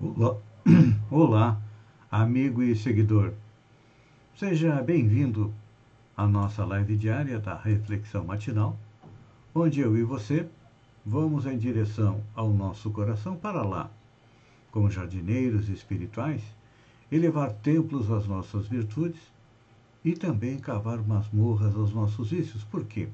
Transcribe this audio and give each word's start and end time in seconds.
Olá, 1.10 1.60
amigo 2.10 2.62
e 2.62 2.74
seguidor. 2.74 3.34
Seja 4.34 4.80
bem-vindo 4.82 5.52
à 6.16 6.26
nossa 6.26 6.64
live 6.64 6.96
diária 6.96 7.38
da 7.38 7.54
Reflexão 7.54 8.24
Matinal, 8.24 8.78
onde 9.54 9.80
eu 9.80 9.94
e 9.98 10.02
você 10.02 10.48
vamos 11.04 11.44
em 11.44 11.58
direção 11.58 12.22
ao 12.34 12.48
nosso 12.50 12.90
coração 12.90 13.36
para 13.36 13.62
lá, 13.62 13.90
como 14.70 14.90
jardineiros 14.90 15.68
espirituais, 15.68 16.40
elevar 17.12 17.52
templos 17.52 18.10
às 18.10 18.26
nossas 18.26 18.68
virtudes 18.68 19.20
e 20.02 20.14
também 20.14 20.58
cavar 20.58 21.06
masmorras 21.06 21.76
aos 21.76 21.92
nossos 21.92 22.30
vícios. 22.30 22.64
Por 22.64 22.86
quê? 22.86 23.10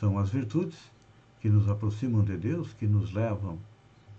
São 0.00 0.18
as 0.18 0.30
virtudes 0.30 0.90
que 1.40 1.48
nos 1.48 1.68
aproximam 1.68 2.24
de 2.24 2.36
Deus, 2.36 2.72
que 2.72 2.88
nos 2.88 3.12
levam 3.12 3.56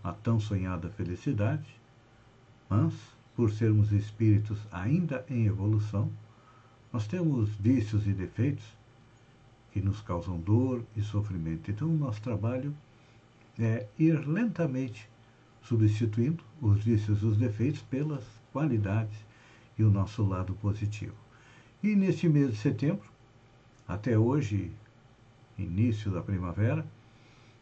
a 0.07 0.13
tão 0.13 0.39
sonhada 0.39 0.89
felicidade, 0.89 1.67
mas, 2.69 2.93
por 3.35 3.51
sermos 3.51 3.91
espíritos 3.91 4.57
ainda 4.71 5.25
em 5.29 5.45
evolução, 5.45 6.09
nós 6.93 7.07
temos 7.07 7.49
vícios 7.55 8.07
e 8.07 8.13
defeitos 8.13 8.65
que 9.71 9.81
nos 9.81 10.01
causam 10.01 10.39
dor 10.39 10.81
e 10.95 11.01
sofrimento. 11.01 11.69
Então, 11.69 11.89
o 11.89 11.97
nosso 11.97 12.21
trabalho 12.21 12.73
é 13.59 13.85
ir 13.99 14.25
lentamente 14.27 15.09
substituindo 15.61 16.43
os 16.61 16.83
vícios 16.83 17.21
e 17.21 17.25
os 17.25 17.37
defeitos 17.37 17.81
pelas 17.81 18.23
qualidades 18.53 19.17
e 19.77 19.83
o 19.83 19.91
nosso 19.91 20.23
lado 20.23 20.53
positivo. 20.55 21.15
E 21.83 21.95
neste 21.95 22.29
mês 22.29 22.51
de 22.51 22.57
setembro, 22.57 23.07
até 23.85 24.17
hoje, 24.17 24.71
início 25.57 26.09
da 26.09 26.21
primavera, 26.21 26.85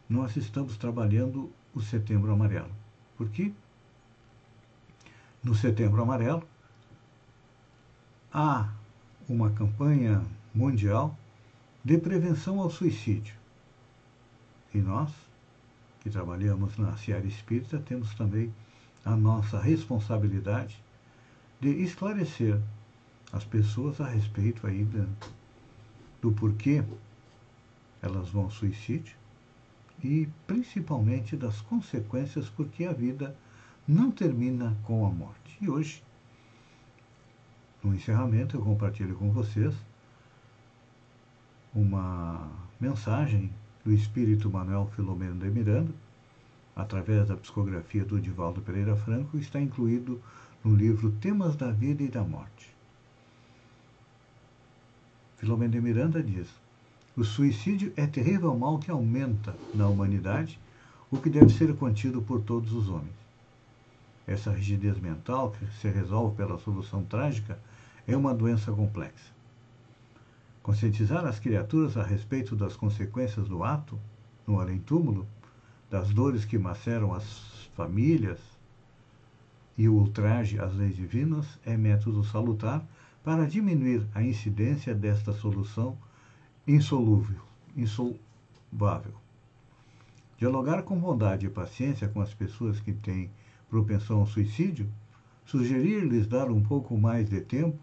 nós 0.08 0.36
estamos 0.36 0.76
trabalhando 0.76 1.50
o 1.76 1.80
Setembro 1.82 2.32
Amarelo. 2.32 2.70
Por 3.18 3.28
quê? 3.28 3.52
No 5.44 5.54
Setembro 5.54 6.02
Amarelo 6.02 6.42
há 8.32 8.72
uma 9.28 9.50
campanha 9.50 10.24
mundial 10.54 11.16
de 11.84 11.98
prevenção 11.98 12.60
ao 12.60 12.70
suicídio. 12.70 13.34
E 14.72 14.78
nós, 14.78 15.12
que 16.00 16.08
trabalhamos 16.08 16.78
na 16.78 16.96
Seara 16.96 17.26
Espírita, 17.26 17.78
temos 17.78 18.14
também 18.14 18.52
a 19.04 19.14
nossa 19.14 19.60
responsabilidade 19.60 20.82
de 21.60 21.68
esclarecer 21.82 22.58
as 23.32 23.44
pessoas 23.44 24.00
a 24.00 24.08
respeito 24.08 24.66
ainda 24.66 25.06
do 26.22 26.32
porquê 26.32 26.82
elas 28.00 28.30
vão 28.30 28.44
ao 28.44 28.50
suicídio 28.50 29.14
e 30.06 30.28
principalmente 30.46 31.36
das 31.36 31.60
consequências, 31.60 32.48
porque 32.48 32.84
a 32.84 32.92
vida 32.92 33.36
não 33.86 34.10
termina 34.10 34.76
com 34.84 35.04
a 35.04 35.10
morte. 35.10 35.58
E 35.60 35.68
hoje, 35.68 36.02
no 37.82 37.94
encerramento, 37.94 38.56
eu 38.56 38.62
compartilho 38.62 39.16
com 39.16 39.30
vocês 39.30 39.74
uma 41.74 42.48
mensagem 42.80 43.52
do 43.84 43.92
Espírito 43.92 44.48
Manuel 44.48 44.90
Filomeno 44.94 45.40
de 45.40 45.50
Miranda, 45.50 45.92
através 46.74 47.28
da 47.28 47.36
psicografia 47.36 48.04
do 48.04 48.20
Divaldo 48.20 48.60
Pereira 48.60 48.96
Franco, 48.96 49.36
está 49.38 49.60
incluído 49.60 50.22
no 50.64 50.74
livro 50.74 51.10
Temas 51.12 51.56
da 51.56 51.70
Vida 51.70 52.02
e 52.02 52.08
da 52.08 52.22
Morte. 52.22 52.74
Filomeno 55.36 55.72
de 55.72 55.80
Miranda 55.80 56.22
diz: 56.22 56.48
o 57.16 57.24
suicídio 57.24 57.92
é 57.96 58.06
terrível 58.06 58.54
mal 58.56 58.78
que 58.78 58.90
aumenta 58.90 59.56
na 59.74 59.88
humanidade, 59.88 60.60
o 61.10 61.16
que 61.16 61.30
deve 61.30 61.48
ser 61.50 61.74
contido 61.74 62.20
por 62.20 62.42
todos 62.42 62.72
os 62.72 62.90
homens. 62.90 63.14
Essa 64.26 64.50
rigidez 64.50 64.98
mental, 64.98 65.52
que 65.52 65.66
se 65.80 65.88
resolve 65.88 66.36
pela 66.36 66.58
solução 66.58 67.02
trágica, 67.04 67.58
é 68.06 68.14
uma 68.14 68.34
doença 68.34 68.70
complexa. 68.70 69.34
Conscientizar 70.62 71.24
as 71.24 71.38
criaturas 71.38 71.96
a 71.96 72.02
respeito 72.02 72.54
das 72.54 72.76
consequências 72.76 73.48
do 73.48 73.64
ato, 73.64 73.98
no 74.46 74.60
além-túmulo, 74.60 75.26
das 75.90 76.12
dores 76.12 76.44
que 76.44 76.58
maceram 76.58 77.14
as 77.14 77.70
famílias 77.74 78.40
e 79.78 79.88
o 79.88 79.94
ultraje 79.94 80.58
às 80.58 80.74
leis 80.74 80.96
divinas 80.96 81.46
é 81.64 81.76
método 81.76 82.24
salutar 82.24 82.84
para 83.24 83.46
diminuir 83.46 84.06
a 84.14 84.22
incidência 84.22 84.94
desta 84.94 85.32
solução 85.32 85.96
insolúvel, 86.66 87.40
insolvável. 87.76 89.14
Dialogar 90.36 90.82
com 90.82 90.98
bondade 90.98 91.46
e 91.46 91.50
paciência 91.50 92.08
com 92.08 92.20
as 92.20 92.34
pessoas 92.34 92.80
que 92.80 92.92
têm 92.92 93.30
propensão 93.70 94.20
ao 94.20 94.26
suicídio, 94.26 94.90
sugerir-lhes 95.44 96.26
dar 96.26 96.50
um 96.50 96.62
pouco 96.62 96.98
mais 96.98 97.28
de 97.28 97.40
tempo 97.40 97.78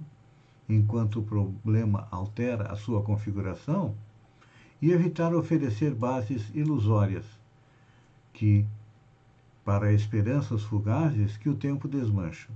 enquanto 0.68 1.20
o 1.20 1.24
problema 1.24 2.08
altera 2.12 2.72
a 2.72 2.76
sua 2.76 3.02
configuração 3.02 3.96
e 4.82 4.92
evitar 4.92 5.34
oferecer 5.34 5.96
bases 5.96 6.50
ilusórias 6.54 7.26
que, 8.34 8.66
para 9.64 9.94
esperanças 9.94 10.62
fugazes 10.64 11.38
que 11.38 11.48
o 11.48 11.56
tempo 11.56 11.88
desmancha, 11.88 12.50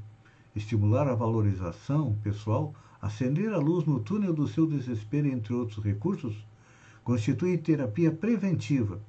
estimular 0.53 1.07
a 1.07 1.15
valorização 1.15 2.17
pessoal 2.21 2.73
Acender 3.01 3.53
a 3.53 3.57
luz 3.57 3.85
no 3.85 3.99
túnel 3.99 4.33
do 4.33 4.47
seu 4.47 4.65
desespero, 4.65 5.27
entre 5.27 5.53
outros 5.53 5.83
recursos, 5.83 6.35
constitui 7.03 7.57
terapia 7.57 8.11
preventiva, 8.11 8.99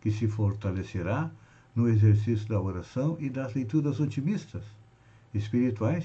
que 0.00 0.10
se 0.10 0.28
fortalecerá 0.28 1.30
no 1.74 1.88
exercício 1.88 2.46
da 2.48 2.60
oração 2.60 3.16
e 3.18 3.28
das 3.30 3.54
leituras 3.54 3.98
otimistas, 3.98 4.62
espirituais, 5.32 6.04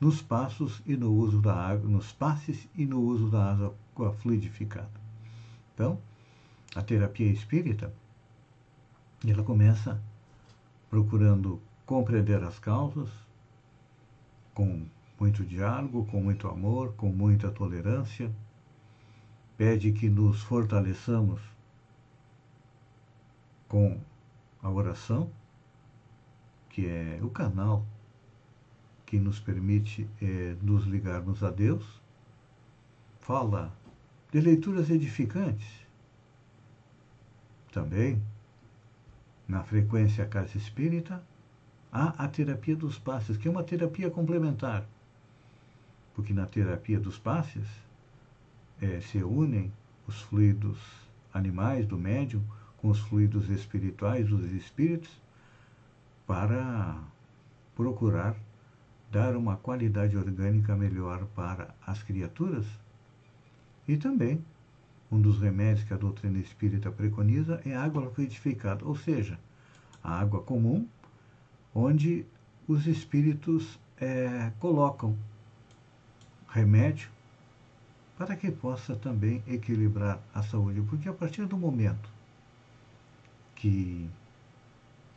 nos 0.00 0.22
passos 0.22 0.80
e 0.86 0.96
no 0.96 1.12
uso 1.12 1.40
da 1.40 1.54
água, 1.54 1.88
nos 1.88 2.12
passes 2.12 2.68
e 2.74 2.86
no 2.86 3.00
uso 3.00 3.28
da 3.28 3.52
água 3.52 4.12
fluidificada. 4.14 4.90
Então, 5.74 5.98
a 6.74 6.82
terapia 6.82 7.30
espírita, 7.30 7.92
ela 9.26 9.42
começa 9.42 10.00
procurando 10.88 11.60
compreender 11.84 12.42
as 12.42 12.58
causas 12.58 13.08
com 14.54 14.86
muito 15.18 15.44
diálogo, 15.44 16.04
com 16.06 16.20
muito 16.22 16.48
amor, 16.48 16.94
com 16.94 17.10
muita 17.10 17.50
tolerância. 17.50 18.30
Pede 19.56 19.92
que 19.92 20.08
nos 20.08 20.40
fortaleçamos 20.42 21.40
com 23.66 24.00
a 24.62 24.70
oração, 24.70 25.30
que 26.70 26.86
é 26.86 27.18
o 27.22 27.30
canal 27.30 27.84
que 29.04 29.18
nos 29.18 29.40
permite 29.40 30.08
é, 30.22 30.56
nos 30.62 30.84
ligarmos 30.84 31.42
a 31.42 31.50
Deus. 31.50 32.00
Fala 33.18 33.76
de 34.30 34.40
leituras 34.40 34.88
edificantes. 34.88 35.86
Também, 37.72 38.22
na 39.46 39.64
frequência 39.64 40.26
Casa 40.26 40.56
Espírita, 40.56 41.22
há 41.90 42.24
a 42.24 42.28
terapia 42.28 42.76
dos 42.76 42.98
passes, 42.98 43.36
que 43.36 43.48
é 43.48 43.50
uma 43.50 43.64
terapia 43.64 44.10
complementar 44.10 44.86
porque 46.18 46.34
na 46.34 46.46
terapia 46.46 46.98
dos 46.98 47.16
passes 47.16 47.64
é, 48.82 49.00
se 49.00 49.22
unem 49.22 49.72
os 50.04 50.20
fluidos 50.22 50.76
animais 51.32 51.86
do 51.86 51.96
médium 51.96 52.42
com 52.78 52.88
os 52.88 52.98
fluidos 52.98 53.48
espirituais 53.48 54.26
dos 54.26 54.50
espíritos 54.50 55.08
para 56.26 56.98
procurar 57.76 58.34
dar 59.12 59.36
uma 59.36 59.56
qualidade 59.58 60.16
orgânica 60.16 60.74
melhor 60.74 61.24
para 61.36 61.72
as 61.86 62.02
criaturas. 62.02 62.66
E 63.86 63.96
também, 63.96 64.44
um 65.12 65.20
dos 65.20 65.40
remédios 65.40 65.86
que 65.86 65.94
a 65.94 65.96
doutrina 65.96 66.40
espírita 66.40 66.90
preconiza 66.90 67.62
é 67.64 67.76
a 67.76 67.84
água 67.84 68.10
fluidificada, 68.10 68.84
ou 68.84 68.96
seja, 68.96 69.38
a 70.02 70.18
água 70.18 70.42
comum, 70.42 70.84
onde 71.72 72.26
os 72.66 72.88
espíritos 72.88 73.78
é, 74.00 74.50
colocam 74.58 75.16
remédio 76.48 77.10
para 78.16 78.34
que 78.34 78.50
possa 78.50 78.96
também 78.96 79.42
equilibrar 79.46 80.20
a 80.34 80.42
saúde. 80.42 80.82
Porque 80.82 81.08
a 81.08 81.12
partir 81.12 81.46
do 81.46 81.56
momento 81.56 82.10
que 83.54 84.08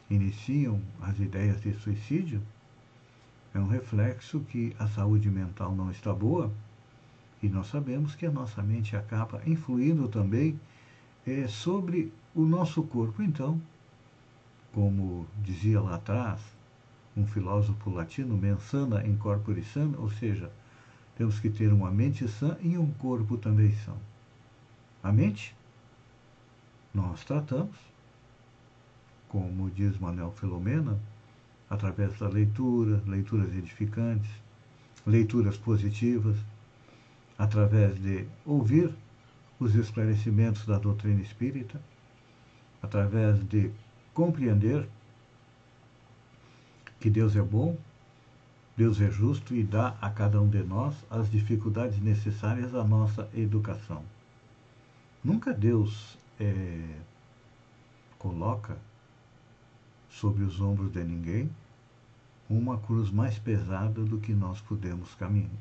iniciam 0.10 0.82
as 1.02 1.20
ideias 1.20 1.62
de 1.62 1.74
suicídio, 1.74 2.42
é 3.54 3.60
um 3.60 3.68
reflexo 3.68 4.40
que 4.42 4.76
a 4.78 4.88
saúde 4.88 5.30
mental 5.30 5.76
não 5.76 5.90
está 5.90 6.14
boa 6.14 6.52
e 7.42 7.50
nós 7.50 7.68
sabemos 7.68 8.16
que 8.16 8.26
a 8.26 8.32
nossa 8.32 8.62
mente 8.62 8.96
acaba 8.96 9.42
influindo 9.46 10.08
também 10.08 10.60
é, 11.26 11.48
sobre 11.48 12.14
o 12.36 12.42
nosso 12.42 12.84
corpo. 12.84 13.22
Então, 13.22 13.60
como 14.74 15.26
dizia 15.44 15.82
lá 15.82 15.96
atrás 15.96 16.40
um 17.18 17.26
filósofo 17.26 17.90
latino, 17.90 18.38
mensana 18.38 19.06
in 19.06 19.18
corpore 19.18 19.64
sano, 19.64 20.00
ou 20.00 20.10
seja, 20.10 20.52
temos 21.22 21.40
que 21.40 21.52
ter 21.52 21.72
uma 21.72 21.92
mente 21.92 22.28
sã 22.28 22.58
e 22.62 22.80
um 22.80 22.92
corpo 22.94 23.38
também 23.38 23.72
são. 23.86 23.96
A 25.04 25.12
mente 25.12 25.56
nós 26.92 27.24
tratamos, 27.24 27.78
como 29.30 29.70
diz 29.70 30.00
Manuel 30.00 30.32
Filomena, 30.32 31.00
através 31.70 32.18
da 32.18 32.28
leitura, 32.28 33.04
leituras 33.06 33.56
edificantes, 33.56 34.32
leituras 35.06 35.60
positivas, 35.60 36.36
através 37.38 38.02
de 38.02 38.26
ouvir 38.44 38.92
os 39.60 39.76
esclarecimentos 39.76 40.66
da 40.66 40.80
doutrina 40.80 41.22
espírita, 41.22 41.80
através 42.82 43.48
de 43.48 43.70
compreender 44.12 44.90
que 47.00 47.12
Deus 47.12 47.36
é 47.36 47.44
bom, 47.44 47.78
Deus 48.76 49.02
é 49.02 49.12
justo 49.12 49.54
e 49.54 49.64
dá 49.64 49.96
a 50.02 50.10
cada 50.10 50.42
um 50.42 50.50
de 50.50 50.64
nós 50.64 50.96
as 51.10 51.30
dificuldades 51.30 52.00
necessárias 52.00 52.74
à 52.74 52.84
nossa 52.84 53.30
educação. 53.34 54.04
Nunca 55.24 55.54
Deus 55.54 56.18
é, 56.40 57.00
coloca 58.18 58.78
sobre 60.10 60.44
os 60.44 60.60
ombros 60.60 60.92
de 60.92 61.04
ninguém 61.04 61.50
uma 62.50 62.78
cruz 62.78 63.10
mais 63.10 63.40
pesada 63.40 64.04
do 64.04 64.20
que 64.20 64.34
nós 64.34 64.60
podemos 64.62 65.16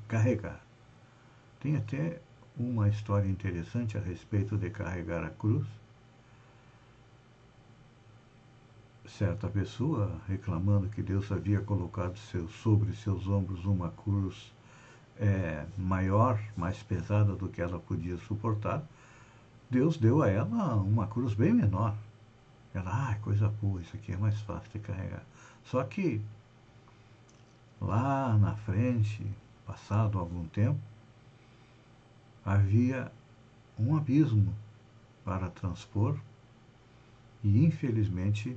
carregar. 0.08 0.60
Tem 1.60 1.76
até 1.76 2.20
uma 2.58 2.88
história 2.88 3.28
interessante 3.28 3.96
a 3.96 4.00
respeito 4.00 4.56
de 4.56 4.70
carregar 4.70 5.24
a 5.24 5.30
cruz. 5.30 5.66
Certa 9.18 9.48
pessoa 9.48 10.20
reclamando 10.28 10.88
que 10.88 11.02
Deus 11.02 11.30
havia 11.30 11.60
colocado 11.60 12.16
seu, 12.16 12.48
sobre 12.48 12.94
seus 12.94 13.26
ombros 13.26 13.64
uma 13.64 13.90
cruz 13.90 14.52
é, 15.18 15.66
maior, 15.76 16.40
mais 16.56 16.82
pesada 16.82 17.34
do 17.34 17.48
que 17.48 17.60
ela 17.60 17.78
podia 17.78 18.16
suportar, 18.18 18.82
Deus 19.68 19.96
deu 19.96 20.22
a 20.22 20.28
ela 20.28 20.74
uma 20.76 21.06
cruz 21.06 21.34
bem 21.34 21.52
menor. 21.52 21.94
Ela, 22.72 23.10
ah, 23.10 23.14
coisa 23.16 23.48
boa, 23.48 23.80
isso 23.80 23.96
aqui 23.96 24.12
é 24.12 24.16
mais 24.16 24.40
fácil 24.42 24.70
de 24.72 24.78
carregar. 24.78 25.24
Só 25.64 25.82
que 25.84 26.20
lá 27.80 28.38
na 28.38 28.54
frente, 28.54 29.26
passado 29.66 30.18
algum 30.18 30.46
tempo, 30.46 30.80
havia 32.44 33.10
um 33.78 33.96
abismo 33.96 34.54
para 35.24 35.50
transpor 35.50 36.16
e 37.42 37.64
infelizmente 37.64 38.56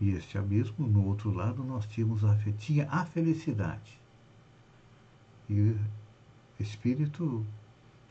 e 0.00 0.10
este 0.10 0.38
abismo 0.38 0.86
no 0.86 1.04
outro 1.06 1.30
lado 1.30 1.62
nós 1.62 1.86
tínhamos 1.86 2.24
a, 2.24 2.36
tinha 2.58 2.88
a 2.90 3.04
felicidade 3.04 4.00
e 5.48 5.60
o 5.60 5.78
espírito 6.58 7.44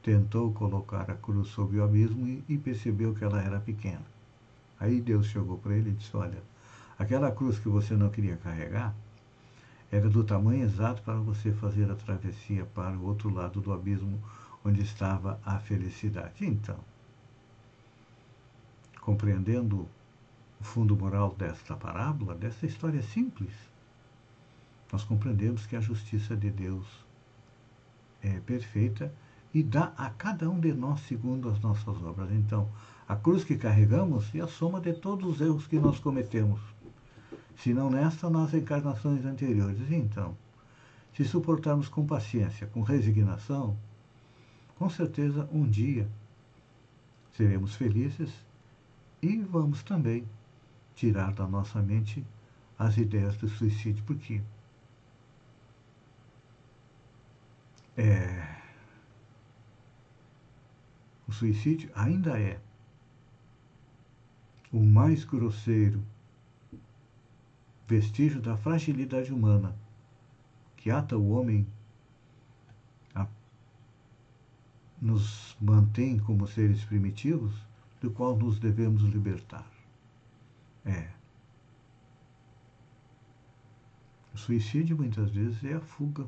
tentou 0.04 0.52
colocar 0.54 1.10
a 1.10 1.16
cruz 1.16 1.48
sobre 1.50 1.78
o 1.78 1.84
abismo 1.84 2.28
e, 2.28 2.44
e 2.48 2.58
percebeu 2.58 3.14
que 3.14 3.24
ela 3.24 3.42
era 3.42 3.60
pequena 3.60 4.06
aí 4.80 5.02
Deus 5.02 5.28
chegou 5.28 5.58
para 5.58 5.76
ele 5.76 5.90
e 5.90 5.94
disse 5.94 6.16
olha 6.16 6.42
aquela 6.98 7.32
cruz 7.32 7.58
que 7.60 7.70
você 7.70 7.96
não 7.96 8.10
queria 8.10 8.38
carregar 8.38 8.94
era 9.92 10.08
do 10.08 10.24
tamanho 10.24 10.64
exato 10.64 11.02
para 11.02 11.16
você 11.16 11.52
fazer 11.52 11.90
a 11.90 11.96
travessia 11.96 12.66
para 12.76 12.96
o 12.96 13.06
outro 13.06 13.34
lado 13.34 13.60
do 13.60 13.74
abismo 13.74 14.22
onde 14.64 14.82
estava 14.82 15.40
a 15.44 15.58
felicidade. 15.60 16.46
Então, 16.46 16.78
compreendendo 19.02 19.88
o 20.60 20.64
fundo 20.64 20.96
moral 20.96 21.36
desta 21.38 21.76
parábola, 21.76 22.36
dessa 22.36 22.66
história 22.66 23.02
simples, 23.02 23.54
nós 24.92 25.04
compreendemos 25.04 25.66
que 25.66 25.76
a 25.76 25.82
justiça 25.82 26.36
de 26.36 26.50
Deus 26.50 26.86
é 28.22 28.40
perfeita 28.40 29.14
e 29.54 29.64
dá 29.64 29.94
a 29.98 30.10
cada 30.10 30.50
um 30.50 30.60
de 30.60 30.74
nós 30.74 31.00
segundo 31.02 31.50
as 31.50 31.60
nossas 31.60 32.02
obras. 32.04 32.32
Então, 32.32 32.70
a 33.08 33.16
cruz 33.16 33.44
que 33.44 33.58
carregamos 33.58 34.34
é 34.36 34.42
a 34.42 34.48
soma 34.48 34.80
de 34.80 34.94
todos 34.94 35.36
os 35.36 35.42
erros 35.42 35.68
que 35.68 35.80
nós 35.80 36.00
cometemos 36.00 36.60
se 37.58 37.74
não 37.74 37.90
nesta, 37.90 38.30
nas 38.30 38.54
encarnações 38.54 39.26
anteriores. 39.26 39.92
Então, 39.92 40.36
se 41.14 41.26
suportarmos 41.26 41.90
com 41.90 42.06
paciência, 42.06 42.68
com 42.68 42.82
resignação, 42.82 43.76
com 44.78 44.90
certeza 44.90 45.48
um 45.52 45.68
dia 45.68 46.08
seremos 47.36 47.76
felizes 47.76 48.32
e 49.22 49.38
vamos 49.38 49.84
também 49.84 50.26
tirar 51.00 51.34
da 51.34 51.48
nossa 51.48 51.82
mente 51.82 52.28
as 52.78 52.98
ideias 52.98 53.38
do 53.38 53.48
suicídio, 53.48 54.04
porque 54.04 54.42
é, 57.96 58.62
o 61.26 61.32
suicídio 61.32 61.90
ainda 61.96 62.38
é 62.38 62.60
o 64.74 64.84
mais 64.84 65.24
grosseiro 65.24 66.04
vestígio 67.88 68.42
da 68.42 68.58
fragilidade 68.58 69.32
humana 69.34 69.74
que 70.76 70.92
ata 70.92 71.18
o 71.18 71.30
homem, 71.30 71.66
a, 73.16 73.26
nos 75.02 75.56
mantém 75.62 76.20
como 76.20 76.46
seres 76.46 76.84
primitivos, 76.84 77.54
do 78.02 78.12
qual 78.12 78.38
nos 78.38 78.60
devemos 78.60 79.02
libertar. 79.04 79.79
É. 80.86 81.10
O 84.34 84.38
suicídio 84.38 84.96
muitas 84.98 85.30
vezes 85.32 85.64
é 85.64 85.74
a 85.74 85.82
fuga, 85.82 86.26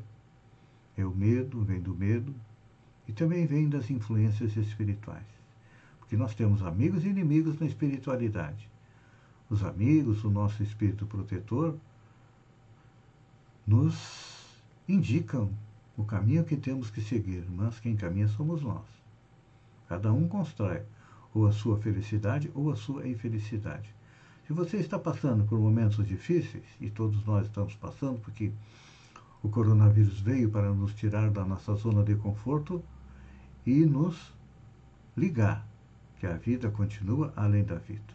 é 0.97 1.05
o 1.05 1.11
medo, 1.11 1.63
vem 1.63 1.81
do 1.81 1.95
medo 1.95 2.35
e 3.07 3.13
também 3.13 3.45
vem 3.45 3.69
das 3.69 3.89
influências 3.89 4.55
espirituais. 4.57 5.25
Porque 5.99 6.17
nós 6.17 6.35
temos 6.35 6.61
amigos 6.61 7.03
e 7.03 7.09
inimigos 7.09 7.59
na 7.59 7.65
espiritualidade 7.65 8.71
os 9.51 9.65
amigos, 9.65 10.23
o 10.23 10.29
nosso 10.29 10.63
espírito 10.63 11.05
protetor, 11.05 11.75
nos 13.67 14.55
indicam 14.87 15.51
o 15.97 16.05
caminho 16.05 16.45
que 16.45 16.55
temos 16.55 16.89
que 16.89 17.01
seguir, 17.01 17.45
mas 17.49 17.77
quem 17.77 17.97
caminha 17.97 18.29
somos 18.29 18.61
nós. 18.61 18.85
Cada 19.89 20.13
um 20.13 20.25
constrói 20.25 20.81
ou 21.33 21.47
a 21.47 21.51
sua 21.51 21.77
felicidade 21.79 22.49
ou 22.55 22.71
a 22.71 22.77
sua 22.77 23.05
infelicidade. 23.05 23.93
Se 24.51 24.55
você 24.55 24.77
está 24.79 24.99
passando 24.99 25.45
por 25.45 25.57
momentos 25.57 26.05
difíceis, 26.05 26.65
e 26.81 26.89
todos 26.89 27.25
nós 27.25 27.45
estamos 27.45 27.73
passando, 27.75 28.19
porque 28.19 28.51
o 29.41 29.47
coronavírus 29.47 30.19
veio 30.19 30.49
para 30.49 30.73
nos 30.73 30.93
tirar 30.93 31.29
da 31.29 31.45
nossa 31.45 31.73
zona 31.75 32.03
de 32.03 32.15
conforto 32.15 32.83
e 33.65 33.85
nos 33.85 34.33
ligar 35.15 35.65
que 36.19 36.27
a 36.27 36.33
vida 36.33 36.69
continua 36.69 37.31
além 37.33 37.63
da 37.63 37.75
vida. 37.75 38.13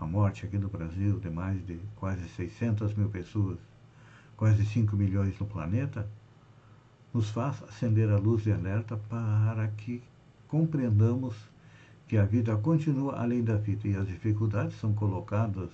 A 0.00 0.06
morte 0.06 0.46
aqui 0.46 0.56
no 0.56 0.70
Brasil 0.70 1.20
de 1.20 1.28
mais 1.28 1.62
de 1.66 1.78
quase 1.96 2.26
600 2.30 2.94
mil 2.94 3.10
pessoas, 3.10 3.58
quase 4.38 4.64
5 4.64 4.96
milhões 4.96 5.38
no 5.38 5.44
planeta, 5.44 6.08
nos 7.12 7.28
faz 7.28 7.62
acender 7.64 8.08
a 8.08 8.16
luz 8.16 8.44
de 8.44 8.52
alerta 8.52 8.96
para 8.96 9.68
que 9.68 10.02
compreendamos 10.48 11.36
que 12.14 12.18
a 12.18 12.24
vida 12.24 12.56
continua 12.56 13.20
além 13.20 13.42
da 13.42 13.56
vida 13.56 13.88
e 13.88 13.96
as 13.96 14.06
dificuldades 14.06 14.78
são 14.78 14.94
colocadas 14.94 15.68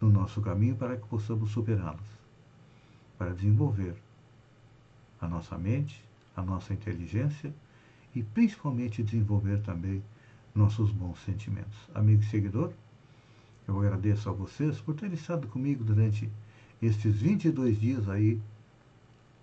no 0.00 0.08
nosso 0.08 0.40
caminho 0.40 0.74
para 0.74 0.96
que 0.96 1.06
possamos 1.06 1.50
superá-las, 1.50 2.00
para 3.18 3.34
desenvolver 3.34 3.94
a 5.20 5.28
nossa 5.28 5.58
mente, 5.58 6.02
a 6.34 6.40
nossa 6.40 6.72
inteligência 6.72 7.52
e 8.14 8.22
principalmente 8.22 9.02
desenvolver 9.02 9.60
também 9.64 10.02
nossos 10.54 10.90
bons 10.90 11.22
sentimentos. 11.26 11.76
Amigo 11.94 12.22
e 12.22 12.26
seguidor, 12.26 12.72
eu 13.68 13.78
agradeço 13.78 14.30
a 14.30 14.32
vocês 14.32 14.80
por 14.80 14.94
terem 14.94 15.14
estado 15.14 15.46
comigo 15.46 15.84
durante 15.84 16.26
estes 16.80 17.16
22 17.16 17.78
dias 17.78 18.08
aí, 18.08 18.40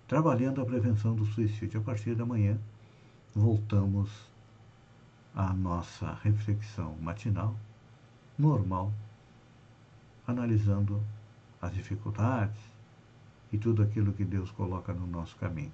trabalhando 0.08 0.60
a 0.60 0.66
prevenção 0.66 1.14
do 1.14 1.24
suicídio. 1.26 1.78
A 1.78 1.84
partir 1.84 2.16
da 2.16 2.26
manhã, 2.26 2.58
voltamos 3.32 4.33
à 5.34 5.52
nossa 5.52 6.16
reflexão 6.22 6.96
matinal, 7.00 7.56
normal, 8.38 8.92
analisando 10.26 11.02
as 11.60 11.74
dificuldades 11.74 12.60
e 13.52 13.58
tudo 13.58 13.82
aquilo 13.82 14.12
que 14.12 14.24
Deus 14.24 14.50
coloca 14.50 14.92
no 14.92 15.06
nosso 15.06 15.36
caminho. 15.36 15.72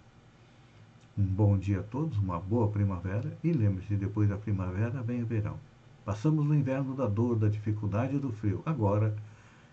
Um 1.19 1.25
bom 1.25 1.59
dia 1.59 1.81
a 1.81 1.83
todos, 1.83 2.17
uma 2.19 2.39
boa 2.39 2.69
primavera 2.69 3.37
e 3.45 3.53
lembre-se, 3.53 3.97
depois 3.97 4.29
da 4.29 4.37
primavera 4.37 5.03
vem 5.03 5.23
o 5.23 5.27
verão. 5.27 5.59
Passamos 6.05 6.47
no 6.47 6.55
inverno 6.55 6.95
da 6.95 7.07
dor, 7.07 7.37
da 7.37 7.49
dificuldade 7.49 8.17
e 8.17 8.19
do 8.19 8.33
frio. 8.33 8.63
Agora 8.65 9.15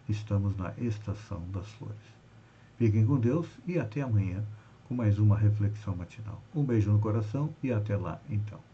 estamos 0.09 0.57
na 0.57 0.73
estação 0.77 1.41
das 1.51 1.67
flores. 1.73 1.95
Fiquem 2.77 3.05
com 3.05 3.17
Deus 3.17 3.47
e 3.65 3.79
até 3.79 4.01
amanhã 4.01 4.43
com 4.87 4.95
mais 4.95 5.19
uma 5.19 5.37
reflexão 5.37 5.95
matinal. 5.95 6.41
Um 6.53 6.63
beijo 6.63 6.91
no 6.91 6.99
coração 6.99 7.53
e 7.63 7.71
até 7.71 7.95
lá 7.95 8.19
então. 8.29 8.66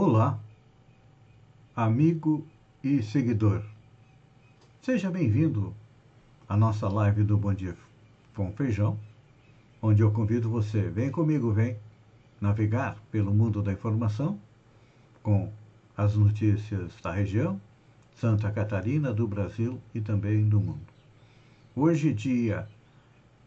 Olá, 0.00 0.38
amigo 1.74 2.46
e 2.84 3.02
seguidor. 3.02 3.64
Seja 4.80 5.10
bem-vindo 5.10 5.74
à 6.48 6.56
nossa 6.56 6.88
live 6.88 7.24
do 7.24 7.36
Bom 7.36 7.52
Dia 7.52 7.76
com 8.32 8.52
Feijão, 8.52 8.96
onde 9.82 10.00
eu 10.00 10.12
convido 10.12 10.48
você, 10.48 10.82
vem 10.82 11.10
comigo, 11.10 11.50
vem 11.50 11.76
navegar 12.40 12.96
pelo 13.10 13.34
mundo 13.34 13.60
da 13.60 13.72
informação 13.72 14.38
com 15.20 15.52
as 15.96 16.14
notícias 16.14 16.94
da 17.02 17.10
região, 17.10 17.60
Santa 18.14 18.52
Catarina, 18.52 19.12
do 19.12 19.26
Brasil 19.26 19.80
e 19.92 20.00
também 20.00 20.48
do 20.48 20.60
mundo. 20.60 20.86
Hoje, 21.74 22.14
dia 22.14 22.68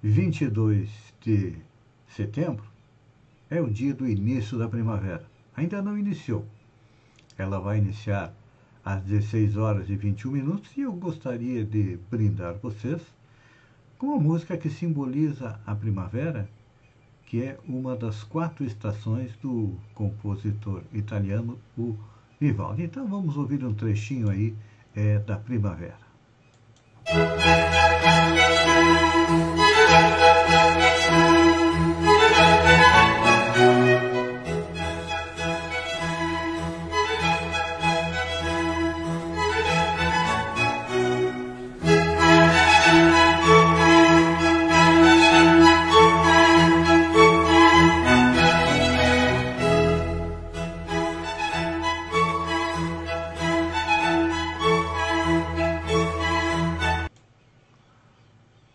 22 0.03 0.89
de 1.21 1.55
setembro, 2.09 2.65
é 3.49 3.61
o 3.61 3.69
dia 3.69 3.93
do 3.93 4.05
início 4.05 4.57
da 4.57 4.67
primavera. 4.67 5.30
Ainda 5.55 5.81
não 5.81 5.97
iniciou. 5.97 6.45
Ela 7.37 7.59
vai 7.59 7.77
iniciar 7.77 8.33
às 8.83 9.01
16 9.03 9.57
horas 9.57 9.89
e 9.89 9.95
21 9.95 10.31
minutos 10.31 10.75
e 10.75 10.81
eu 10.81 10.93
gostaria 10.93 11.63
de 11.63 11.99
brindar 12.09 12.55
vocês 12.55 13.01
com 13.97 14.07
uma 14.07 14.19
música 14.19 14.57
que 14.57 14.69
simboliza 14.69 15.59
a 15.65 15.75
primavera, 15.75 16.49
que 17.25 17.43
é 17.43 17.59
uma 17.67 17.95
das 17.95 18.23
quatro 18.23 18.65
estações 18.65 19.31
do 19.37 19.75
compositor 19.93 20.81
italiano, 20.91 21.59
o 21.77 21.95
Vivaldi. 22.39 22.83
Então 22.83 23.07
vamos 23.07 23.37
ouvir 23.37 23.63
um 23.63 23.73
trechinho 23.73 24.29
aí 24.29 24.55
é, 24.95 25.19
da 25.19 25.37
primavera. 25.37 25.99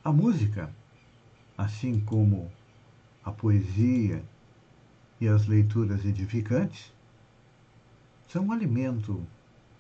A 0.06 0.12
música, 0.12 0.72
assim 1.58 1.98
como 1.98 2.48
a 3.25 3.32
poesia 3.32 4.22
e 5.20 5.26
as 5.26 5.48
leituras 5.48 6.04
edificantes, 6.04 6.94
são 8.28 8.44
um 8.44 8.52
alimento 8.52 9.26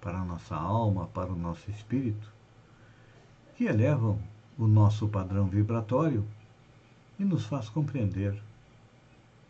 para 0.00 0.18
a 0.18 0.24
nossa 0.24 0.56
alma, 0.56 1.06
para 1.06 1.32
o 1.32 1.38
nosso 1.38 1.70
espírito, 1.70 2.28
que 3.54 3.66
elevam 3.66 4.18
o 4.58 4.66
nosso 4.66 5.06
padrão 5.06 5.46
vibratório 5.46 6.26
e 7.20 7.24
nos 7.24 7.46
faz 7.46 7.68
compreender 7.68 8.36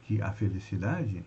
que 0.03 0.21
a 0.21 0.31
felicidade 0.31 1.25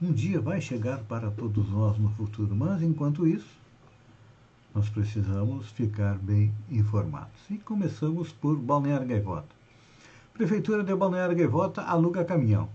um 0.00 0.12
dia 0.12 0.40
vai 0.40 0.60
chegar 0.60 1.02
para 1.02 1.28
todos 1.28 1.68
nós 1.70 1.98
no 1.98 2.10
futuro, 2.10 2.54
mas 2.54 2.80
enquanto 2.80 3.26
isso, 3.26 3.60
nós 4.74 4.88
precisamos 4.88 5.68
ficar 5.70 6.18
bem 6.18 6.52
informados. 6.70 7.38
E 7.50 7.58
começamos 7.58 8.32
por 8.32 8.56
Balneário 8.56 9.06
Gaivota. 9.06 9.54
Prefeitura 10.32 10.82
de 10.82 10.94
Balneário 10.94 11.36
Gaivota 11.36 11.82
aluga 11.82 12.24
caminhão. 12.24 12.68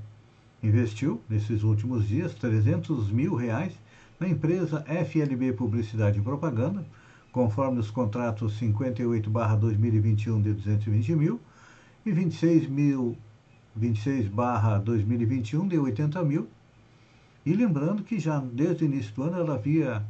investiu, 0.62 1.22
nesses 1.26 1.62
últimos 1.62 2.06
dias, 2.06 2.34
300 2.34 3.08
mil 3.08 3.34
reais 3.34 3.72
na 4.20 4.28
empresa 4.28 4.84
FLB 4.86 5.54
Publicidade 5.54 6.18
e 6.18 6.22
Propaganda, 6.22 6.84
conforme 7.32 7.80
os 7.80 7.90
contratos 7.90 8.60
58-2021 8.60 10.42
de 10.42 10.52
220 10.52 11.16
mil 11.16 11.40
e 12.04 12.12
26 12.12 12.68
mil 12.68 13.16
26 13.76 14.30
2021 14.84 15.68
de 15.68 15.78
80 15.78 16.22
mil. 16.24 16.48
E 17.44 17.52
lembrando 17.52 18.02
que 18.02 18.18
já 18.18 18.38
desde 18.38 18.84
o 18.84 18.86
início 18.86 19.14
do 19.14 19.22
ano 19.24 19.38
ela 19.38 19.54
havia 19.54 20.04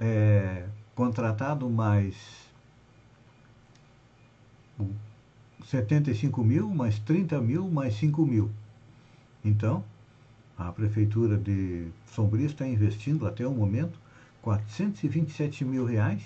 é, 0.00 0.66
contratado 0.94 1.68
mais 1.68 2.14
75 5.64 6.44
mil, 6.44 6.68
mais 6.68 6.98
30 7.00 7.40
mil, 7.40 7.68
mais 7.68 7.94
5 7.96 8.24
mil. 8.26 8.50
Então, 9.44 9.84
a 10.56 10.70
Prefeitura 10.70 11.36
de 11.36 11.88
Sombrio 12.06 12.46
está 12.46 12.66
investindo 12.66 13.26
até 13.26 13.46
o 13.46 13.52
momento 13.52 13.98
427 14.42 15.64
mil 15.64 15.84
reais 15.84 16.22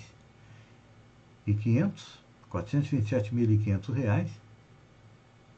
e 1.45 1.53
500, 1.53 2.19
427 2.49 3.33
mil 3.33 3.49
e 3.51 3.57
500 3.57 3.95
reais 3.95 4.46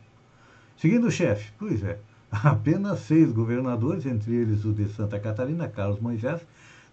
Seguindo 0.76 1.08
o 1.08 1.10
chefe, 1.10 1.52
pois 1.58 1.82
é, 1.82 1.98
apenas 2.30 3.00
seis 3.00 3.32
governadores, 3.32 4.06
entre 4.06 4.32
eles 4.34 4.64
o 4.64 4.72
de 4.72 4.88
Santa 4.88 5.18
Catarina, 5.18 5.66
Carlos 5.68 5.98
Moisés, 6.00 6.40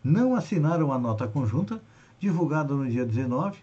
não 0.04 0.36
assinaram 0.36 0.92
a 0.92 0.98
nota 0.98 1.28
conjunta 1.28 1.80
divulgada 2.20 2.74
no 2.74 2.90
dia 2.90 3.06
19, 3.06 3.58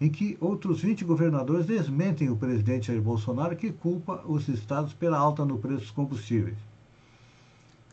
em 0.00 0.10
que 0.10 0.36
outros 0.40 0.80
20 0.80 1.04
governadores 1.04 1.66
desmentem 1.66 2.28
o 2.28 2.36
presidente 2.36 2.88
Jair 2.88 3.00
Bolsonaro 3.00 3.56
que 3.56 3.72
culpa 3.72 4.22
os 4.26 4.48
estados 4.48 4.92
pela 4.92 5.18
alta 5.18 5.44
no 5.44 5.58
preço 5.58 5.80
dos 5.80 5.90
combustíveis. 5.90 6.56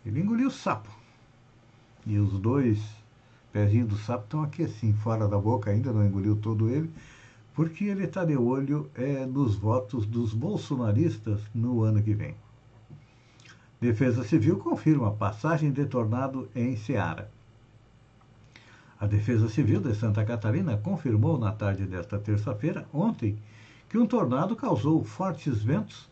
Ele 0.05 0.19
engoliu 0.19 0.47
o 0.47 0.51
sapo. 0.51 0.89
E 2.05 2.17
os 2.17 2.39
dois 2.39 2.79
pezinhos 3.53 3.89
do 3.89 3.97
sapo 3.97 4.23
estão 4.23 4.43
aqui 4.43 4.63
assim, 4.63 4.93
fora 4.93 5.27
da 5.27 5.37
boca, 5.37 5.69
ainda 5.69 5.91
não 5.91 6.05
engoliu 6.05 6.35
todo 6.35 6.69
ele, 6.69 6.91
porque 7.53 7.85
ele 7.85 8.05
está 8.05 8.25
de 8.25 8.35
olho 8.35 8.89
é, 8.95 9.25
nos 9.25 9.55
votos 9.55 10.05
dos 10.05 10.33
bolsonaristas 10.33 11.41
no 11.53 11.83
ano 11.83 12.01
que 12.01 12.13
vem. 12.13 12.35
Defesa 13.79 14.23
Civil 14.23 14.57
confirma 14.57 15.11
passagem 15.11 15.71
de 15.71 15.85
tornado 15.85 16.49
em 16.55 16.75
Ceará. 16.75 17.27
A 19.01 19.07
Defesa 19.07 19.49
Civil 19.49 19.81
de 19.81 19.95
Santa 19.95 20.23
Catarina 20.23 20.77
confirmou 20.77 21.35
na 21.35 21.51
tarde 21.51 21.87
desta 21.87 22.19
terça-feira, 22.19 22.85
ontem, 22.93 23.35
que 23.89 23.97
um 23.97 24.05
tornado 24.05 24.55
causou 24.55 25.03
fortes 25.03 25.63
ventos 25.63 26.07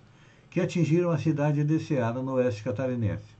que 0.50 0.60
atingiram 0.60 1.12
a 1.12 1.20
cidade 1.20 1.64
de 1.64 1.80
Ceará, 1.80 2.20
no 2.20 2.32
oeste 2.32 2.64
catarinense. 2.64 3.38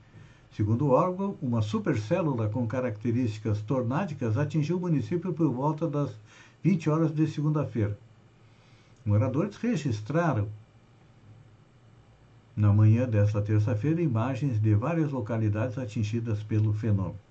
Segundo 0.52 0.86
o 0.86 0.90
órgão, 0.90 1.36
uma 1.42 1.62
supercélula 1.62 2.48
com 2.48 2.64
características 2.64 3.60
tornádicas 3.60 4.38
atingiu 4.38 4.76
o 4.76 4.80
município 4.80 5.32
por 5.32 5.50
volta 5.50 5.88
das 5.88 6.12
20 6.62 6.88
horas 6.88 7.12
de 7.12 7.26
segunda-feira. 7.26 7.98
Moradores 9.04 9.56
registraram 9.56 10.46
na 12.54 12.72
manhã 12.72 13.04
desta 13.04 13.42
terça-feira 13.42 14.00
imagens 14.00 14.60
de 14.60 14.76
várias 14.76 15.10
localidades 15.10 15.76
atingidas 15.76 16.40
pelo 16.40 16.72
fenômeno. 16.72 17.29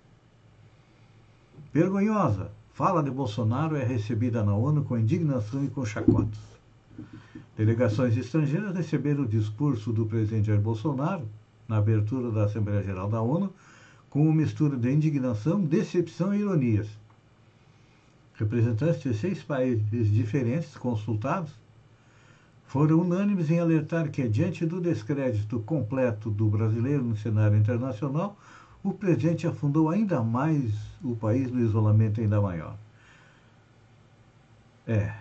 Vergonhosa, 1.71 2.49
fala 2.73 3.03
de 3.03 3.11
Bolsonaro 3.11 3.75
é 3.75 3.83
recebida 3.83 4.43
na 4.43 4.55
ONU 4.55 4.83
com 4.83 4.97
indignação 4.97 5.63
e 5.63 5.67
com 5.67 5.85
chacotas. 5.85 6.39
Delegações 7.55 8.17
estrangeiras 8.17 8.75
receberam 8.75 9.21
o 9.21 9.27
discurso 9.27 9.93
do 9.93 10.07
presidente 10.07 10.47
Jair 10.47 10.59
Bolsonaro 10.59 11.27
na 11.67 11.77
abertura 11.77 12.31
da 12.31 12.45
Assembleia 12.45 12.81
Geral 12.81 13.07
da 13.07 13.21
ONU 13.21 13.53
com 14.09 14.23
uma 14.23 14.33
mistura 14.33 14.75
de 14.75 14.91
indignação, 14.91 15.61
decepção 15.61 16.33
e 16.33 16.39
ironias. 16.39 16.87
Representantes 18.33 19.03
de 19.03 19.13
seis 19.13 19.43
países 19.43 20.11
diferentes 20.11 20.75
consultados 20.75 21.51
foram 22.65 23.01
unânimes 23.01 23.51
em 23.51 23.59
alertar 23.59 24.09
que, 24.09 24.27
diante 24.27 24.65
do 24.65 24.81
descrédito 24.81 25.59
completo 25.59 26.31
do 26.31 26.47
brasileiro 26.47 27.03
no 27.03 27.15
cenário 27.15 27.57
internacional, 27.57 28.35
o 28.83 28.93
presidente 28.93 29.45
afundou 29.45 29.89
ainda 29.89 30.21
mais 30.21 30.73
o 31.03 31.15
país 31.15 31.51
no 31.51 31.59
isolamento 31.59 32.21
ainda 32.21 32.41
maior. 32.41 32.77
É, 34.87 35.13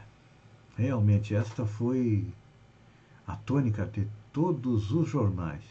realmente 0.77 1.35
esta 1.35 1.67
foi 1.67 2.27
a 3.27 3.37
tônica 3.37 3.85
de 3.85 4.07
todos 4.33 4.93
os 4.93 5.09
jornais 5.09 5.63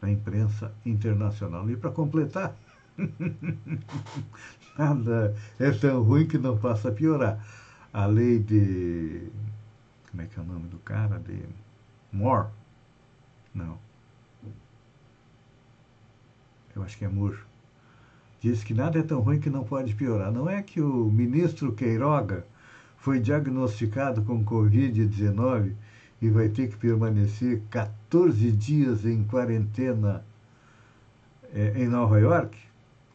da 0.00 0.10
imprensa 0.10 0.72
internacional. 0.86 1.68
E 1.68 1.76
para 1.76 1.90
completar, 1.90 2.54
nada 4.78 5.36
é 5.58 5.70
tão 5.72 6.02
ruim 6.02 6.26
que 6.26 6.38
não 6.38 6.56
faça 6.56 6.92
piorar. 6.92 7.44
A 7.92 8.06
lei 8.06 8.38
de. 8.38 9.28
Como 10.08 10.22
é 10.22 10.26
que 10.26 10.38
é 10.38 10.42
o 10.42 10.46
nome 10.46 10.68
do 10.68 10.78
cara? 10.78 11.18
De 11.18 11.42
Moore? 12.12 12.48
Não 13.52 13.89
eu 16.74 16.82
acho 16.82 16.96
que 16.96 17.04
é 17.04 17.08
Murcho, 17.08 17.46
disse 18.40 18.64
que 18.64 18.74
nada 18.74 18.98
é 18.98 19.02
tão 19.02 19.20
ruim 19.20 19.38
que 19.38 19.50
não 19.50 19.64
pode 19.64 19.94
piorar. 19.94 20.32
Não 20.32 20.48
é 20.48 20.62
que 20.62 20.80
o 20.80 21.10
ministro 21.10 21.72
Queiroga 21.72 22.46
foi 22.98 23.20
diagnosticado 23.20 24.22
com 24.22 24.44
Covid-19 24.44 25.72
e 26.20 26.28
vai 26.28 26.48
ter 26.48 26.68
que 26.68 26.76
permanecer 26.76 27.62
14 27.70 28.52
dias 28.52 29.04
em 29.04 29.24
quarentena 29.24 30.24
é, 31.52 31.82
em 31.82 31.88
Nova 31.88 32.18
York? 32.18 32.56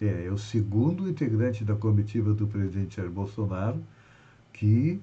É, 0.01 0.25
é 0.25 0.31
o 0.31 0.37
segundo 0.37 1.09
integrante 1.09 1.63
da 1.63 1.75
comitiva 1.75 2.33
do 2.33 2.47
presidente 2.47 2.97
Jair 2.97 3.09
Bolsonaro 3.09 3.81
que 4.51 5.01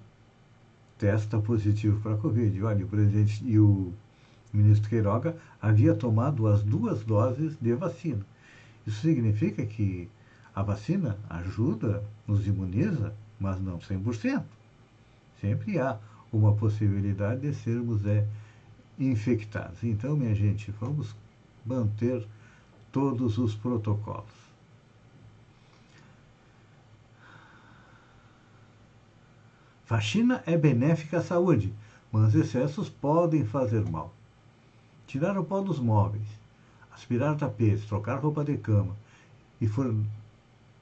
testa 0.99 1.39
positivo 1.39 2.01
para 2.01 2.15
a 2.15 2.19
Covid. 2.19 2.63
Olha, 2.63 2.85
o 2.85 2.89
presidente 2.89 3.45
e 3.45 3.59
o 3.59 3.93
ministro 4.53 4.89
Queiroga 4.89 5.37
havia 5.61 5.95
tomado 5.95 6.47
as 6.47 6.63
duas 6.63 7.03
doses 7.03 7.57
de 7.61 7.75
vacina. 7.75 8.25
Isso 8.87 9.01
significa 9.01 9.65
que 9.65 10.09
a 10.55 10.63
vacina 10.63 11.19
ajuda, 11.31 12.05
nos 12.27 12.47
imuniza, 12.47 13.15
mas 13.39 13.61
não 13.61 13.79
100%. 13.79 14.45
Sempre 15.41 15.79
há 15.79 15.99
uma 16.33 16.55
possibilidade 16.55 17.41
de 17.41 17.55
sermos 17.55 18.05
é, 18.07 18.27
infectados. 18.99 19.83
Então, 19.83 20.17
minha 20.17 20.35
gente, 20.35 20.71
vamos 20.73 21.15
manter 21.65 22.27
todos 22.91 23.39
os 23.39 23.55
protocolos. 23.55 24.43
Faxina 29.85 30.43
é 30.47 30.57
benéfica 30.57 31.19
à 31.19 31.23
saúde, 31.23 31.73
mas 32.11 32.35
excessos 32.35 32.89
podem 32.89 33.45
fazer 33.45 33.85
mal. 33.89 34.15
Tirar 35.07 35.37
o 35.37 35.45
pó 35.45 35.61
dos 35.61 35.79
móveis, 35.79 36.27
aspirar 37.03 37.37
tapetes, 37.37 37.85
trocar 37.85 38.21
roupa 38.21 38.45
de 38.45 38.57
cama 38.57 38.95
e 39.61 39.67
for 39.67 39.93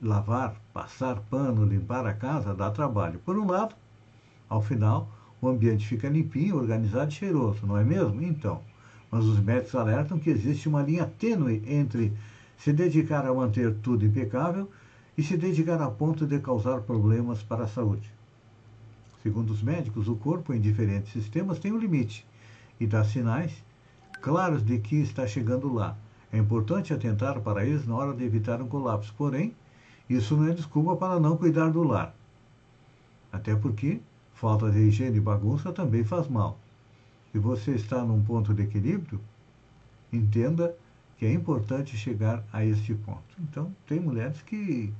lavar, 0.00 0.54
passar 0.72 1.16
pano, 1.30 1.64
limpar 1.64 2.06
a 2.06 2.12
casa, 2.12 2.54
dá 2.54 2.70
trabalho. 2.70 3.18
Por 3.20 3.38
um 3.38 3.46
lado, 3.46 3.74
ao 4.48 4.62
final, 4.62 5.10
o 5.40 5.48
ambiente 5.48 5.86
fica 5.86 6.08
limpinho, 6.08 6.56
organizado 6.56 7.10
e 7.10 7.14
cheiroso, 7.14 7.66
não 7.66 7.76
é 7.76 7.84
mesmo? 7.84 8.22
Então, 8.22 8.60
mas 9.10 9.24
os 9.24 9.40
médicos 9.40 9.74
alertam 9.74 10.18
que 10.18 10.30
existe 10.30 10.68
uma 10.68 10.82
linha 10.82 11.06
tênue 11.18 11.62
entre 11.66 12.12
se 12.58 12.72
dedicar 12.72 13.26
a 13.26 13.32
manter 13.32 13.74
tudo 13.76 14.04
impecável 14.04 14.70
e 15.16 15.22
se 15.22 15.36
dedicar 15.36 15.80
a 15.80 15.90
ponto 15.90 16.26
de 16.26 16.38
causar 16.38 16.82
problemas 16.82 17.42
para 17.42 17.64
a 17.64 17.68
saúde. 17.68 18.10
Segundo 19.22 19.50
os 19.50 19.62
médicos, 19.62 20.08
o 20.08 20.16
corpo 20.16 20.52
em 20.52 20.60
diferentes 20.60 21.12
sistemas 21.12 21.58
tem 21.58 21.72
um 21.72 21.78
limite 21.78 22.26
e 22.78 22.86
dá 22.86 23.04
sinais 23.04 23.52
claros 24.20 24.62
de 24.62 24.78
que 24.78 24.96
está 24.96 25.26
chegando 25.26 25.72
lá. 25.72 25.96
É 26.32 26.38
importante 26.38 26.92
atentar 26.92 27.40
para 27.40 27.64
eles 27.64 27.86
na 27.86 27.96
hora 27.96 28.14
de 28.14 28.24
evitar 28.24 28.62
um 28.62 28.68
colapso. 28.68 29.12
Porém, 29.16 29.54
isso 30.08 30.36
não 30.36 30.48
é 30.48 30.54
desculpa 30.54 30.96
para 30.96 31.18
não 31.18 31.36
cuidar 31.36 31.70
do 31.70 31.82
lar. 31.82 32.14
Até 33.32 33.54
porque 33.54 34.00
falta 34.34 34.70
de 34.70 34.78
higiene 34.78 35.18
e 35.18 35.20
bagunça 35.20 35.72
também 35.72 36.04
faz 36.04 36.28
mal. 36.28 36.58
Se 37.32 37.38
você 37.38 37.72
está 37.72 38.02
num 38.02 38.22
ponto 38.22 38.52
de 38.52 38.62
equilíbrio, 38.62 39.20
entenda 40.12 40.74
que 41.18 41.26
é 41.26 41.32
importante 41.32 41.96
chegar 41.96 42.42
a 42.52 42.64
este 42.64 42.94
ponto. 42.94 43.22
Então, 43.38 43.74
tem 43.86 44.00
mulheres 44.00 44.40
que 44.42 44.92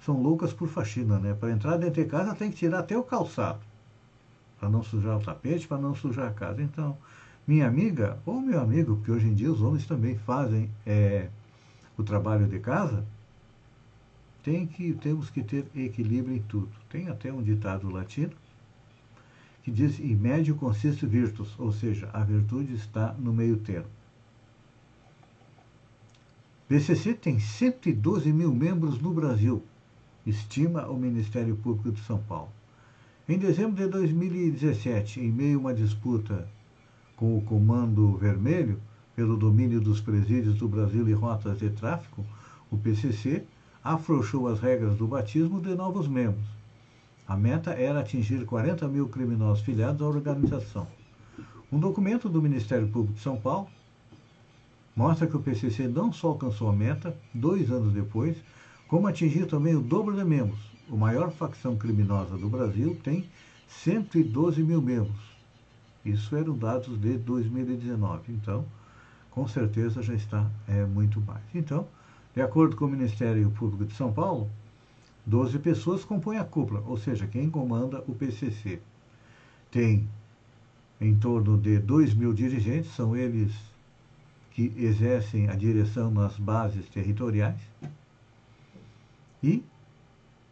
são 0.00 0.20
loucas 0.20 0.52
por 0.52 0.68
faxina, 0.68 1.18
né? 1.18 1.34
Para 1.34 1.50
entrar 1.50 1.76
dentro 1.76 2.02
de 2.02 2.08
casa 2.08 2.34
tem 2.34 2.50
que 2.50 2.56
tirar 2.56 2.80
até 2.80 2.96
o 2.96 3.02
calçado, 3.02 3.60
para 4.58 4.68
não 4.68 4.82
sujar 4.82 5.16
o 5.16 5.24
tapete, 5.24 5.66
para 5.66 5.78
não 5.78 5.94
sujar 5.94 6.28
a 6.28 6.32
casa. 6.32 6.62
Então, 6.62 6.96
minha 7.48 7.66
amiga 7.66 8.18
ou 8.26 8.42
meu 8.42 8.60
amigo, 8.60 8.96
porque 8.96 9.10
hoje 9.10 9.26
em 9.26 9.34
dia 9.34 9.50
os 9.50 9.62
homens 9.62 9.86
também 9.86 10.18
fazem 10.18 10.70
é, 10.84 11.30
o 11.96 12.02
trabalho 12.02 12.46
de 12.46 12.60
casa, 12.60 13.06
tem 14.42 14.66
que, 14.66 14.92
temos 14.92 15.30
que 15.30 15.42
ter 15.42 15.66
equilíbrio 15.74 16.36
em 16.36 16.42
tudo. 16.42 16.68
Tem 16.90 17.08
até 17.08 17.32
um 17.32 17.42
ditado 17.42 17.90
latino 17.90 18.32
que 19.62 19.70
diz: 19.70 19.98
em 19.98 20.14
médio 20.14 20.56
consiste 20.56 21.06
virtus, 21.06 21.58
ou 21.58 21.72
seja, 21.72 22.10
a 22.12 22.22
virtude 22.22 22.74
está 22.74 23.14
no 23.14 23.32
meio 23.32 23.56
termo. 23.56 23.88
BCC 26.68 27.14
tem 27.14 27.40
112 27.40 28.30
mil 28.30 28.54
membros 28.54 29.00
no 29.00 29.14
Brasil, 29.14 29.62
estima 30.26 30.86
o 30.86 30.98
Ministério 30.98 31.56
Público 31.56 31.92
de 31.92 32.00
São 32.02 32.18
Paulo. 32.18 32.52
Em 33.26 33.38
dezembro 33.38 33.82
de 33.82 33.90
2017, 33.90 35.20
em 35.20 35.32
meio 35.32 35.56
a 35.56 35.60
uma 35.60 35.74
disputa 35.74 36.46
com 37.18 37.36
o 37.36 37.42
Comando 37.42 38.16
Vermelho, 38.16 38.80
pelo 39.16 39.36
domínio 39.36 39.80
dos 39.80 40.00
presídios 40.00 40.54
do 40.54 40.68
Brasil 40.68 41.08
e 41.08 41.12
rotas 41.12 41.58
de 41.58 41.68
tráfico, 41.68 42.24
o 42.70 42.78
PCC 42.78 43.42
afrouxou 43.82 44.46
as 44.46 44.60
regras 44.60 44.96
do 44.96 45.08
batismo 45.08 45.60
de 45.60 45.74
novos 45.74 46.06
membros. 46.06 46.46
A 47.26 47.36
meta 47.36 47.72
era 47.72 47.98
atingir 47.98 48.44
40 48.46 48.86
mil 48.86 49.08
criminosos 49.08 49.64
filiados 49.64 50.00
à 50.00 50.06
organização. 50.06 50.86
Um 51.72 51.80
documento 51.80 52.28
do 52.28 52.40
Ministério 52.40 52.86
Público 52.86 53.14
de 53.14 53.20
São 53.20 53.36
Paulo 53.36 53.66
mostra 54.94 55.26
que 55.26 55.36
o 55.36 55.42
PCC 55.42 55.88
não 55.88 56.12
só 56.12 56.28
alcançou 56.28 56.68
a 56.68 56.72
meta, 56.72 57.16
dois 57.34 57.68
anos 57.68 57.92
depois, 57.92 58.36
como 58.86 59.08
atingiu 59.08 59.48
também 59.48 59.74
o 59.74 59.80
dobro 59.80 60.14
de 60.14 60.24
membros. 60.24 60.60
O 60.88 60.96
maior 60.96 61.32
facção 61.32 61.76
criminosa 61.76 62.38
do 62.38 62.48
Brasil 62.48 62.96
tem 63.02 63.28
112 63.66 64.62
mil 64.62 64.80
membros. 64.80 65.27
Isso 66.04 66.34
eram 66.36 66.56
dados 66.56 66.98
de 67.00 67.18
2019. 67.18 68.32
Então, 68.32 68.64
com 69.30 69.46
certeza 69.46 70.02
já 70.02 70.14
está 70.14 70.50
é, 70.66 70.84
muito 70.84 71.20
mais. 71.20 71.42
Então, 71.54 71.86
de 72.34 72.42
acordo 72.42 72.76
com 72.76 72.84
o 72.84 72.88
Ministério 72.88 73.50
Público 73.50 73.84
de 73.84 73.94
São 73.94 74.12
Paulo, 74.12 74.48
12 75.26 75.58
pessoas 75.58 76.04
compõem 76.04 76.38
a 76.38 76.44
cúpula, 76.44 76.82
ou 76.86 76.96
seja, 76.96 77.26
quem 77.26 77.50
comanda 77.50 78.02
o 78.06 78.14
PCC. 78.14 78.80
Tem 79.70 80.08
em 81.00 81.14
torno 81.16 81.58
de 81.58 81.78
2 81.78 82.14
mil 82.14 82.32
dirigentes, 82.32 82.94
são 82.94 83.14
eles 83.14 83.52
que 84.52 84.72
exercem 84.76 85.48
a 85.48 85.54
direção 85.54 86.10
nas 86.10 86.36
bases 86.36 86.88
territoriais. 86.88 87.60
e 89.40 89.62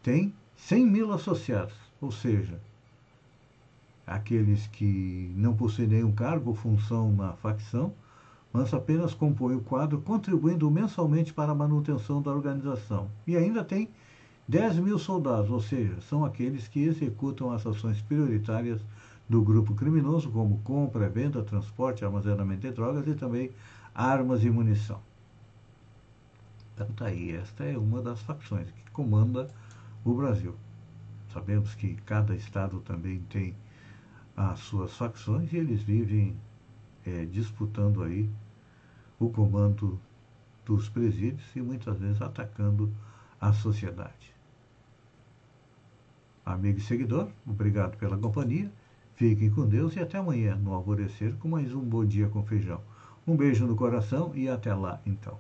tem 0.03 0.33
100 0.57 0.87
mil 0.87 1.13
associados, 1.13 1.75
ou 2.01 2.13
seja, 2.13 2.61
aqueles 4.07 4.66
que 4.69 5.33
não 5.37 5.55
possuem 5.55 5.88
nenhum 5.88 6.12
cargo 6.12 6.51
ou 6.51 6.57
função 6.57 7.12
na 7.12 7.33
facção, 7.33 7.92
mas 8.53 8.73
apenas 8.73 9.12
compõem 9.12 9.57
o 9.57 9.61
quadro, 9.61 10.01
contribuindo 10.01 10.71
mensalmente 10.71 11.35
para 11.35 11.53
a 11.53 11.55
manutenção 11.55 12.23
da 12.23 12.31
organização. 12.31 13.11
E 13.27 13.37
ainda 13.37 13.64
tem 13.64 13.90
10 14.49 14.79
mil 14.79 14.99
soldados, 14.99 15.51
ou 15.51 15.61
seja, 15.61 16.01
são 16.03 16.25
aqueles 16.25 16.69
que 16.69 16.85
executam 16.85 17.51
as 17.51 17.66
ações 17.66 18.01
prioritárias 18.01 18.81
do 19.29 19.42
grupo 19.42 19.75
criminoso, 19.75 20.31
como 20.31 20.59
compra, 20.59 21.09
venda, 21.09 21.42
transporte, 21.42 22.05
armazenamento 22.05 22.61
de 22.61 22.71
drogas 22.71 23.07
e 23.09 23.14
também 23.14 23.51
armas 23.92 24.45
e 24.45 24.51
munição. 24.51 25.01
Então 26.75 26.87
tá 26.95 27.07
aí, 27.07 27.33
esta 27.33 27.64
é 27.64 27.77
uma 27.77 28.01
das 28.01 28.21
facções 28.21 28.71
que 28.71 28.90
comanda 28.92 29.51
o 30.05 30.14
Brasil. 30.14 30.55
Sabemos 31.33 31.75
que 31.75 31.95
cada 32.07 32.35
estado 32.35 32.81
também 32.81 33.21
tem 33.29 33.55
as 34.37 34.59
suas 34.61 34.94
facções 34.96 35.53
e 35.53 35.57
eles 35.57 35.83
vivem 35.83 36.37
é, 37.05 37.25
disputando 37.25 38.03
aí 38.03 38.29
o 39.18 39.31
comando 39.31 39.99
dos 40.64 40.88
presídios 40.88 41.49
e 41.55 41.61
muitas 41.61 41.99
vezes 41.99 42.20
atacando 42.20 42.92
a 43.40 43.53
sociedade. 43.53 44.35
Amigo 46.44 46.79
e 46.79 46.83
seguidor, 46.83 47.29
obrigado 47.46 47.96
pela 47.96 48.18
companhia. 48.18 48.70
Fiquem 49.14 49.51
com 49.51 49.66
Deus 49.66 49.96
e 49.96 50.01
até 50.01 50.18
amanhã 50.18 50.55
no 50.57 50.75
alvorecer 50.75 51.35
com 51.37 51.49
mais 51.49 51.72
um 51.72 51.81
Bom 51.81 52.05
Dia 52.05 52.29
com 52.29 52.44
Feijão. 52.44 52.81
Um 53.27 53.37
beijo 53.37 53.66
no 53.66 53.75
coração 53.75 54.33
e 54.35 54.49
até 54.49 54.75
lá 54.75 55.01
então. 55.07 55.38